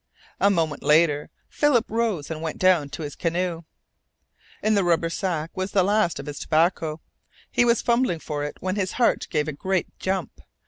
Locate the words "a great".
9.47-9.99